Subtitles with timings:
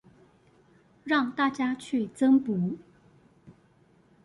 [1.03, 2.77] 讓大家去增補